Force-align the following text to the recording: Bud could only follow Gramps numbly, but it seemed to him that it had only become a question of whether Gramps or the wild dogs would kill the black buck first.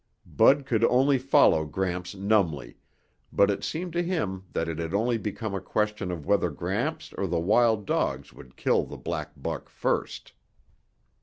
Bud 0.25 0.65
could 0.65 0.83
only 0.85 1.19
follow 1.19 1.63
Gramps 1.63 2.15
numbly, 2.15 2.75
but 3.31 3.51
it 3.51 3.63
seemed 3.63 3.93
to 3.93 4.01
him 4.01 4.45
that 4.51 4.67
it 4.67 4.79
had 4.79 4.95
only 4.95 5.19
become 5.19 5.53
a 5.53 5.61
question 5.61 6.09
of 6.09 6.25
whether 6.25 6.49
Gramps 6.49 7.13
or 7.19 7.27
the 7.27 7.39
wild 7.39 7.85
dogs 7.85 8.33
would 8.33 8.57
kill 8.57 8.83
the 8.83 8.97
black 8.97 9.33
buck 9.37 9.69
first. 9.69 10.33